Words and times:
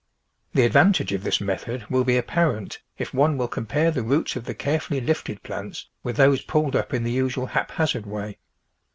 The 0.55 0.65
advantage 0.65 1.11
of 1.13 1.21
this 1.21 1.39
method 1.39 1.85
will 1.87 2.03
be 2.03 2.17
apparent 2.17 2.79
if 2.97 3.13
one 3.13 3.37
Avill 3.37 3.51
compare 3.51 3.91
the 3.91 4.01
roots 4.01 4.35
of 4.35 4.45
the 4.45 4.55
carefully 4.55 4.99
lifted 4.99 5.43
plants 5.43 5.89
with 6.01 6.17
those 6.17 6.41
pulled 6.41 6.75
up 6.75 6.91
in 6.91 7.03
the 7.03 7.11
usual 7.11 7.45
haphazard 7.45 8.07
way. 8.07 8.39